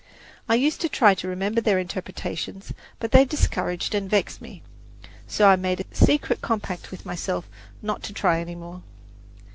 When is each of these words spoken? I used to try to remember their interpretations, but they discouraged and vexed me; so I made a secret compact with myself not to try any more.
I 0.49 0.55
used 0.55 0.81
to 0.81 0.89
try 0.89 1.13
to 1.13 1.27
remember 1.27 1.61
their 1.61 1.77
interpretations, 1.77 2.73
but 2.97 3.11
they 3.11 3.23
discouraged 3.23 3.93
and 3.93 4.09
vexed 4.09 4.41
me; 4.41 4.63
so 5.27 5.47
I 5.47 5.55
made 5.55 5.81
a 5.81 5.95
secret 5.95 6.41
compact 6.41 6.89
with 6.89 7.05
myself 7.05 7.47
not 7.83 8.01
to 8.09 8.11
try 8.13 8.39
any 8.39 8.55
more. 8.55 8.81